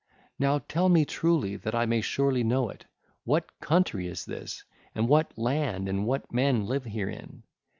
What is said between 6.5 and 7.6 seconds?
live herein?